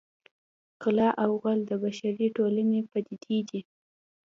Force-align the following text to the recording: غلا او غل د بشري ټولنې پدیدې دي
غلا 0.83 1.09
او 1.23 1.31
غل 1.43 1.59
د 1.67 1.71
بشري 1.83 2.27
ټولنې 2.37 2.79
پدیدې 2.91 3.39
دي 3.49 3.61